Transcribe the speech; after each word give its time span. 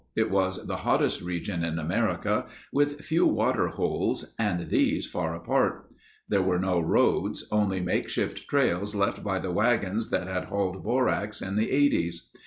It 0.15 0.31
was 0.31 0.65
the 0.65 0.77
hottest 0.77 1.21
region 1.21 1.63
in 1.63 1.77
America, 1.77 2.47
with 2.73 3.01
few 3.01 3.27
water 3.27 3.67
holes 3.67 4.33
and 4.39 4.61
these 4.61 5.05
far 5.05 5.35
apart. 5.35 5.91
There 6.27 6.41
were 6.41 6.57
no 6.57 6.79
roads—only 6.79 7.81
makeshift 7.81 8.47
trails 8.47 8.95
left 8.95 9.23
by 9.23 9.37
the 9.37 9.51
wagons 9.51 10.09
that 10.09 10.25
had 10.27 10.45
hauled 10.45 10.83
borax 10.83 11.39
in 11.39 11.55
the 11.55 11.69
Eighties. 11.69 12.31